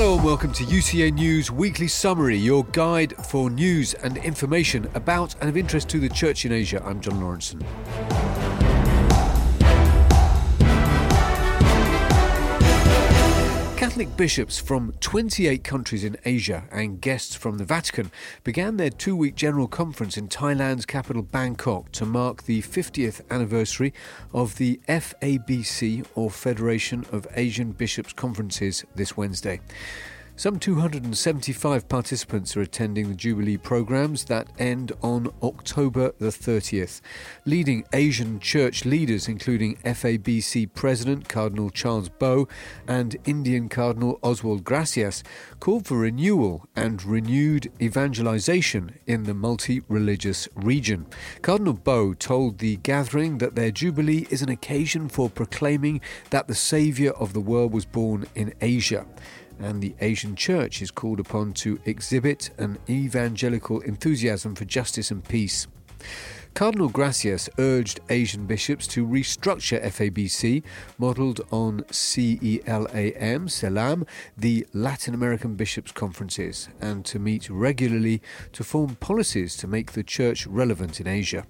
[0.00, 5.34] Hello and welcome to UCA News Weekly Summary, your guide for news and information about
[5.40, 6.80] and of interest to the Church in Asia.
[6.84, 7.60] I'm John Lawrenson.
[13.98, 18.12] Catholic bishops from 28 countries in Asia and guests from the Vatican
[18.44, 23.92] began their two week general conference in Thailand's capital Bangkok to mark the 50th anniversary
[24.32, 29.58] of the FABC, or Federation of Asian Bishops' Conferences, this Wednesday.
[30.38, 37.00] Some 275 participants are attending the Jubilee programs that end on October the 30th.
[37.44, 42.46] Leading Asian church leaders, including FABC President Cardinal Charles Bo
[42.86, 45.24] and Indian Cardinal Oswald Gracias,
[45.58, 51.06] called for renewal and renewed evangelization in the multi religious region.
[51.42, 56.54] Cardinal Bo told the gathering that their Jubilee is an occasion for proclaiming that the
[56.54, 59.04] Saviour of the world was born in Asia
[59.58, 65.22] and the Asian Church is called upon to exhibit an evangelical enthusiasm for justice and
[65.28, 65.66] peace.
[66.54, 70.64] Cardinal Gracias urged Asian bishops to restructure FABC,
[70.98, 78.20] modelled on CELAM, CELAM, the Latin American Bishops' Conferences, and to meet regularly
[78.52, 81.44] to form policies to make the Church relevant in Asia.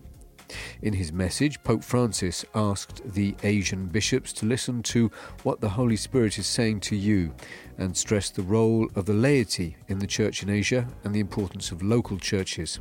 [0.82, 5.10] In his message, Pope Francis asked the Asian bishops to listen to
[5.42, 7.34] what the Holy Spirit is saying to you
[7.76, 11.70] and stressed the role of the laity in the church in Asia and the importance
[11.70, 12.78] of local churches.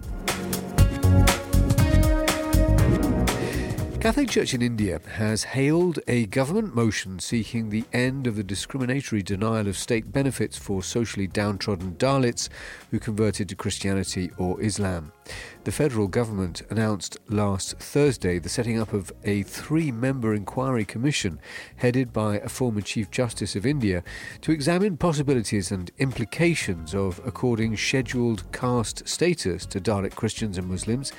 [4.00, 9.24] Catholic Church in India has hailed a government motion seeking the end of the discriminatory
[9.24, 12.48] denial of state benefits for socially downtrodden Dalits
[12.92, 15.12] who converted to Christianity or Islam.
[15.64, 21.40] The federal government announced last Thursday the setting up of a three member inquiry commission
[21.78, 24.04] headed by a former Chief Justice of India
[24.42, 31.12] to examine possibilities and implications of according scheduled caste status to Dalit Christians and Muslims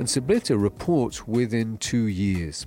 [0.00, 2.66] and submit a report within two years.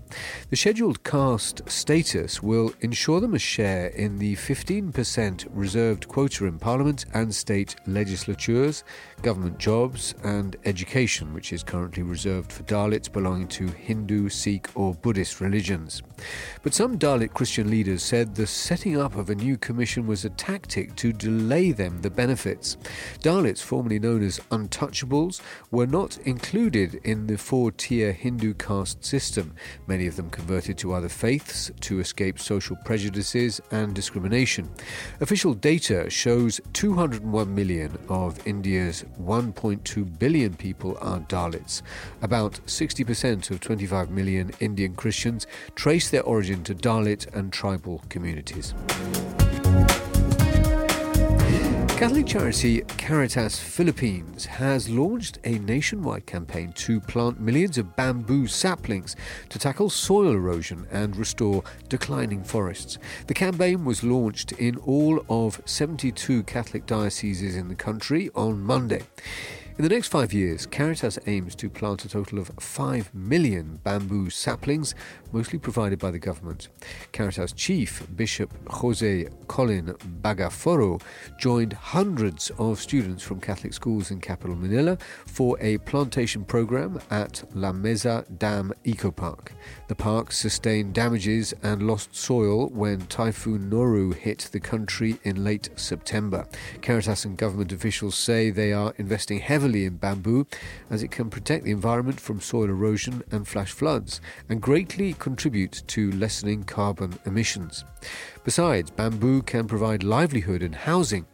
[0.52, 6.60] The scheduled caste status will ensure them a share in the 15% reserved quota in
[6.60, 8.84] Parliament and state legislatures,
[9.24, 14.94] government jobs, and education, which is currently reserved for Dalits belonging to Hindu, Sikh, or
[14.94, 16.04] Buddhist religions.
[16.62, 20.30] But some Dalit Christian leaders said the setting up of a new commission was a
[20.30, 22.78] tactic to delay them the benefits.
[23.22, 25.42] Dalits, formerly known as untouchables,
[25.72, 29.54] were not included in the four tier Hindu caste system.
[29.88, 34.70] Many of them converted to other faiths to escape social prejudices and discrimination.
[35.22, 41.82] Official data shows 201 million of India's 1.2 billion people are Dalits.
[42.22, 48.74] About 60% of 25 million Indian Christians trace their origin to Dalit and tribal communities.
[51.96, 59.16] Catholic charity Caritas Philippines has launched a nationwide campaign to plant millions of bamboo saplings
[59.48, 62.98] to tackle soil erosion and restore declining forests.
[63.28, 69.04] The campaign was launched in all of 72 Catholic dioceses in the country on Monday.
[69.76, 74.30] In the next five years, Caritas aims to plant a total of 5 million bamboo
[74.30, 74.94] saplings,
[75.32, 76.68] mostly provided by the government.
[77.12, 81.02] Caritas chief, Bishop Jose Colin Bagaforo,
[81.40, 84.96] joined hundreds of students from Catholic schools in capital Manila
[85.26, 89.54] for a plantation program at La Mesa Dam Eco Park.
[89.88, 95.70] The park sustained damages and lost soil when Typhoon Noru hit the country in late
[95.76, 96.46] September.
[96.84, 100.46] Caritas and government officials say they are investing heavily heavily in bamboo
[100.90, 104.20] as it can protect the environment from soil erosion and flash floods
[104.50, 107.86] and greatly contribute to lessening carbon emissions.
[108.44, 111.26] Besides, bamboo can provide livelihood and housing.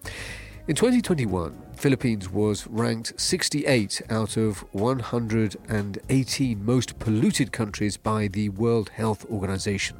[0.69, 8.89] In 2021, Philippines was ranked 68 out of 118 most polluted countries by the World
[8.89, 10.00] Health Organization.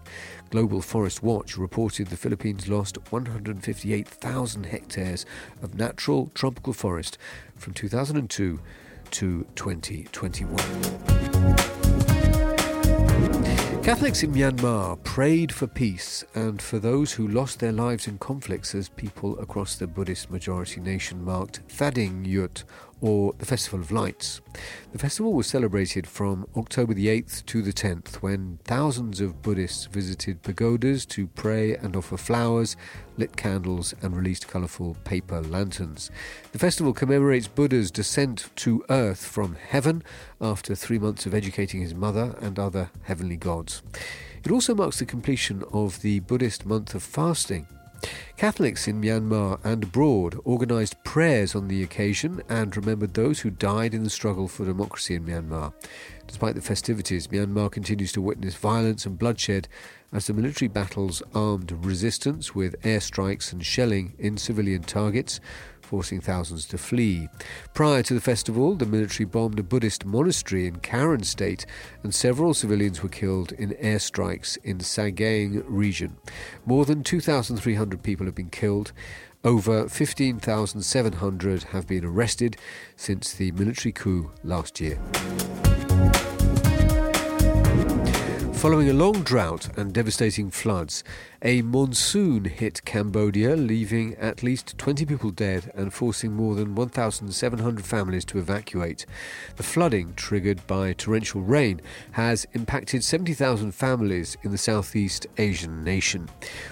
[0.52, 5.26] Global Forest Watch reported the Philippines lost 158,000 hectares
[5.64, 7.18] of natural tropical forest
[7.56, 8.60] from 2002
[9.10, 11.69] to 2021.
[13.82, 18.76] Catholics in Myanmar prayed for peace and for those who lost their lives in conflicts
[18.76, 22.66] as people across the Buddhist majority nation marked Thading Yut
[23.02, 24.42] or the Festival of Lights.
[24.92, 29.86] The festival was celebrated from October the 8th to the 10th when thousands of Buddhists
[29.86, 32.76] visited pagodas to pray and offer flowers,
[33.18, 36.12] lit candles, and released colourful paper lanterns.
[36.52, 40.04] The festival commemorates Buddha's descent to earth from heaven
[40.42, 43.82] after three months of educating his mother and other heavenly gods.
[44.44, 47.68] It also marks the completion of the Buddhist month of fasting
[48.38, 53.94] Catholics in Myanmar and abroad organised prayers on the occasion and remembered those who died
[53.94, 55.74] in the struggle for democracy in Myanmar.
[56.26, 59.68] Despite the festivities, Myanmar continues to witness violence and bloodshed
[60.14, 65.40] as the military battles armed resistance with airstrikes and shelling in civilian targets,
[65.90, 67.28] forcing thousands to flee.
[67.74, 71.66] Prior to the festival, the military bombed a Buddhist monastery in Karen state,
[72.04, 76.16] and several civilians were killed in airstrikes in Sagaing region.
[76.64, 78.92] More than 2,300 people have been killed.
[79.44, 82.58] Over 15,700 have been arrested
[82.96, 85.00] since the military coup last year.
[88.60, 91.02] Following a long drought and devastating floods,
[91.42, 97.86] a monsoon hit Cambodia, leaving at least 20 people dead and forcing more than 1,700
[97.86, 99.06] families to evacuate.
[99.56, 101.80] The flooding, triggered by torrential rain,
[102.12, 106.28] has impacted 70,000 families in the Southeast Asian nation.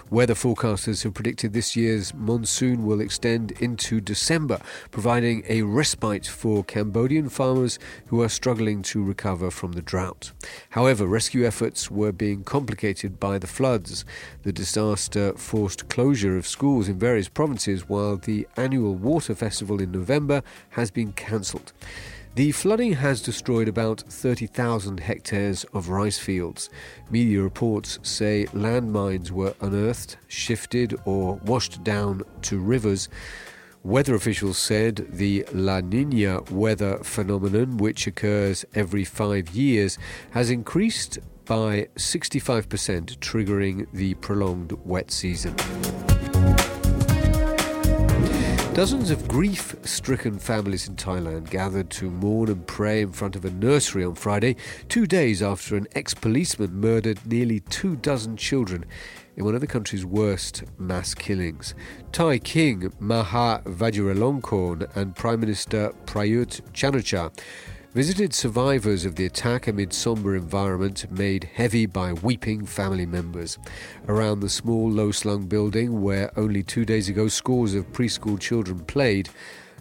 [0.10, 4.60] Weather forecasters have predicted this year's monsoon will extend into December,
[4.92, 10.34] providing a respite for Cambodian farmers who are struggling to recover from the drought.
[10.72, 14.04] However, rescue efforts were being complicated by the floods.
[14.44, 19.92] The disaster forced closure of schools in various provinces, while the annual water festival in
[19.92, 21.74] November has been cancelled.
[22.33, 26.69] The flooding has destroyed about 30,000 hectares of rice fields.
[27.12, 33.09] Media reports say landmines were unearthed, shifted, or washed down to rivers.
[33.83, 40.00] Weather officials said the La Nina weather phenomenon, which occurs every five years,
[40.31, 45.56] has increased by 65%, triggering the prolonged wet season.
[48.78, 53.44] Dozens of grief stricken families in Thailand gathered to mourn and pray in front of
[53.44, 54.56] a nursery on Friday,
[54.88, 58.86] two days after an ex policeman murdered nearly two dozen children
[59.36, 61.74] in one of the country's worst mass killings.
[62.12, 67.32] Thai King Maha Vajiralongkorn and Prime Minister Prayut Chan-o-cha
[67.94, 73.57] visited survivors of the attack amid somber environment made heavy by weeping family members.
[74.07, 78.80] Around the small, low slung building where only two days ago scores of preschool children
[78.80, 79.30] played,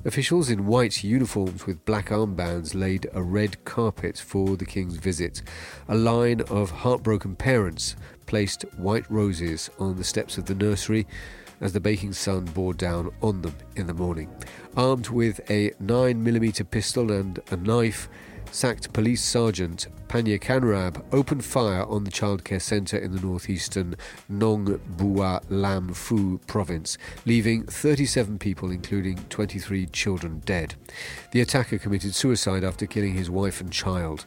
[0.05, 5.43] Officials in white uniforms with black armbands laid a red carpet for the King's visit.
[5.89, 11.07] A line of heartbroken parents placed white roses on the steps of the nursery
[11.61, 14.31] as the baking sun bore down on them in the morning.
[14.77, 18.09] Armed with a 9mm pistol and a knife,
[18.51, 23.97] sacked police sergeant Panya Kanrab opened fire on the childcare centre in the northeastern
[24.29, 30.75] Nong Bua Lam Phu province, leaving 37 people, including 23 children, dead.
[31.33, 34.27] The attacker committed suicide after killing his wife and child.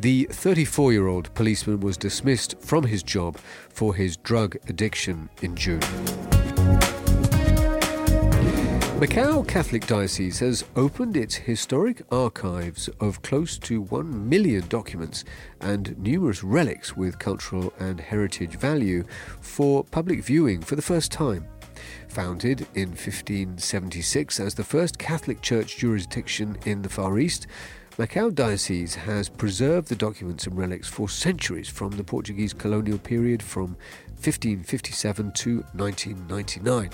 [0.00, 3.36] The 34 year old policeman was dismissed from his job
[3.68, 6.35] for his drug addiction in June.
[8.96, 15.22] Macau Catholic Diocese has opened its historic archives of close to 1 million documents
[15.60, 19.04] and numerous relics with cultural and heritage value
[19.42, 21.46] for public viewing for the first time.
[22.08, 27.48] Founded in 1576 as the first Catholic Church jurisdiction in the Far East,
[27.98, 33.42] Macau Diocese has preserved the documents and relics for centuries from the Portuguese colonial period
[33.42, 33.74] from
[34.16, 36.90] 1557 to 1999.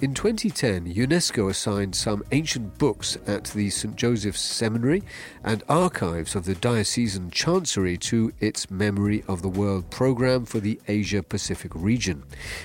[0.00, 3.96] In 2010, UNESCO assigned some ancient books at the St.
[3.96, 5.02] Joseph's Seminary
[5.42, 10.80] and archives of the Diocesan Chancery to its Memory of the World program for the
[10.86, 12.22] Asia Pacific region.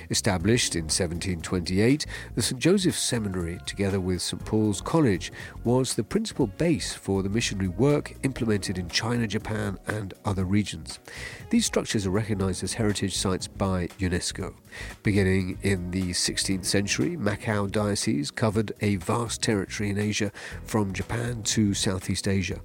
[0.10, 2.06] Established in 1728,
[2.36, 2.60] the St.
[2.60, 4.44] Joseph's Seminary, together with St.
[4.44, 5.32] Paul's College,
[5.64, 11.00] was the principal base for the missionary work implemented in China, Japan, and other regions.
[11.50, 14.54] These structures are recognized as heritage sites by UNESCO.
[15.02, 20.32] Beginning in the 16th century, Macau Diocese covered a vast territory in Asia
[20.64, 22.60] from Japan to Southeast Asia.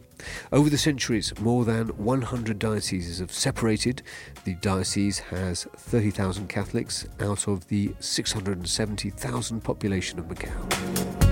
[0.53, 4.03] Over the centuries, more than 100 dioceses have separated.
[4.45, 11.24] The diocese has 30,000 Catholics out of the 670,000 population of Macau.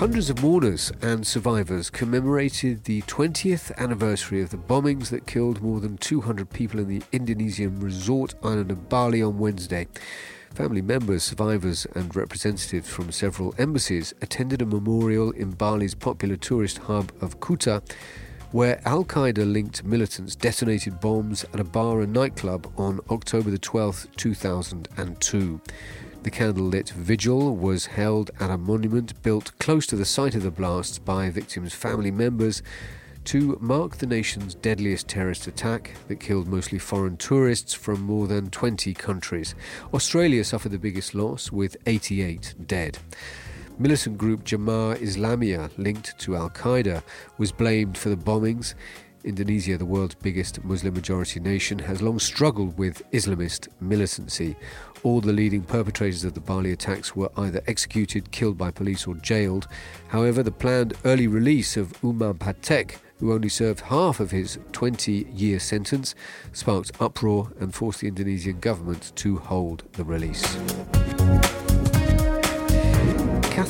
[0.00, 5.78] Hundreds of mourners and survivors commemorated the 20th anniversary of the bombings that killed more
[5.78, 9.86] than 200 people in the Indonesian resort island of Bali on Wednesday.
[10.54, 16.78] Family members, survivors, and representatives from several embassies attended a memorial in Bali's popular tourist
[16.78, 17.82] hub of Kuta,
[18.52, 23.58] where Al Qaeda linked militants detonated bombs at a bar and nightclub on October the
[23.58, 25.60] 12th, 2002.
[26.22, 30.50] The candlelit vigil was held at a monument built close to the site of the
[30.50, 32.62] blasts by victims' family members
[33.24, 38.50] to mark the nation's deadliest terrorist attack that killed mostly foreign tourists from more than
[38.50, 39.54] 20 countries.
[39.94, 42.98] Australia suffered the biggest loss, with 88 dead.
[43.78, 47.02] Militant group Jemaah Islamiyah, linked to Al Qaeda,
[47.38, 48.74] was blamed for the bombings.
[49.24, 54.56] Indonesia, the world's biggest Muslim majority nation, has long struggled with Islamist militancy.
[55.02, 59.14] All the leading perpetrators of the Bali attacks were either executed, killed by police, or
[59.14, 59.66] jailed.
[60.08, 65.26] However, the planned early release of Umar Patek, who only served half of his 20
[65.34, 66.14] year sentence,
[66.52, 70.56] sparked uproar and forced the Indonesian government to hold the release.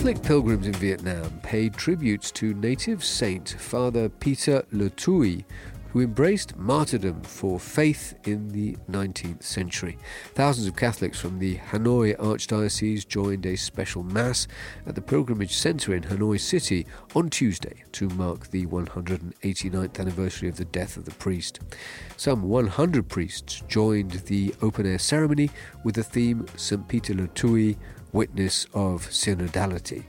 [0.01, 5.45] Catholic pilgrims in Vietnam paid tributes to native saint Father Peter Le Thuy,
[5.91, 9.99] who embraced martyrdom for faith in the 19th century.
[10.33, 14.49] Thousands of Catholics from the Hanoi Archdiocese joined a special Mass
[14.87, 20.57] at the Pilgrimage Centre in Hanoi City on Tuesday to mark the 189th anniversary of
[20.57, 21.61] the death of the priest.
[22.17, 25.51] Some 100 priests joined the open air ceremony
[25.85, 26.89] with the theme St.
[26.89, 27.77] Peter Le Thuy
[28.13, 30.05] witness of synodality.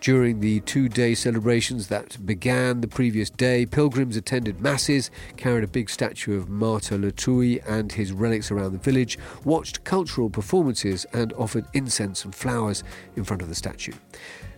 [0.00, 5.68] During the two day celebrations that began the previous day, pilgrims attended masses, carried a
[5.68, 11.06] big statue of Martyr Le Thuy and his relics around the village, watched cultural performances,
[11.12, 12.84] and offered incense and flowers
[13.16, 13.92] in front of the statue.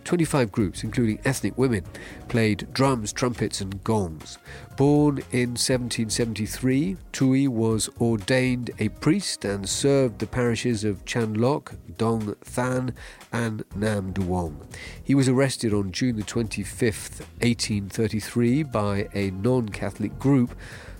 [0.07, 1.83] 25 groups, including ethnic women,
[2.29, 4.37] played drums, trumpets, and gongs.
[4.77, 11.75] Born in 1773, Thuy was ordained a priest and served the parishes of Chan Loc,
[11.97, 12.93] Dong Than,
[13.33, 14.55] and Nam Duong.
[15.03, 20.55] He was arrested on June 25, 1833, by a non Catholic group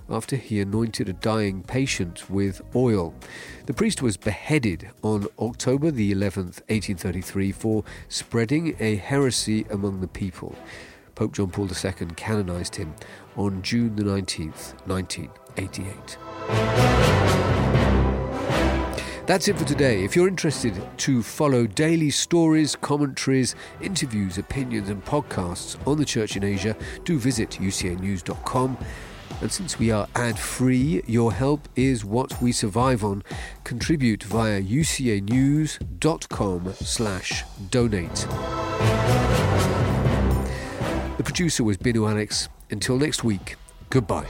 [0.10, 3.14] after he anointed a dying patient with oil.
[3.66, 10.08] The priest was beheaded on October the 11th, 1833, for spreading a heresy among the
[10.08, 10.56] people.
[11.16, 12.94] Pope John Paul II canonized him
[13.36, 16.18] on June the 19th, 1988.
[19.28, 20.06] That's it for today.
[20.06, 26.38] If you're interested to follow daily stories, commentaries, interviews, opinions, and podcasts on the Church
[26.38, 28.78] in Asia, do visit ucanews.com.
[29.42, 33.24] And since we are ad free, your help is what we survive on.
[33.64, 38.28] Contribute via ucanews.com slash donate.
[41.18, 42.50] The producer was Binu Alex.
[42.70, 43.56] Until next week,
[43.90, 44.28] goodbye.